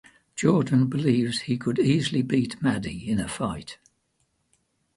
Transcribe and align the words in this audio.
Jordan 0.35 0.87
believes 0.87 1.41
he 1.41 1.59
could 1.59 1.77
easily 1.77 2.23
beat 2.23 2.59
Maddy 2.59 3.07
in 3.07 3.19
a 3.19 3.27
fight. 3.27 3.77